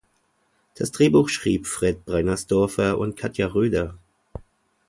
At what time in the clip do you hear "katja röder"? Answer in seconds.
3.15-3.99